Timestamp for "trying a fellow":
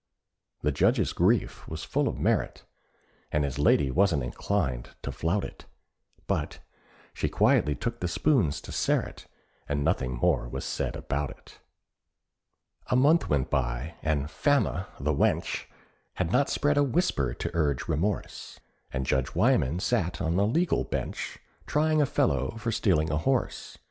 21.67-22.55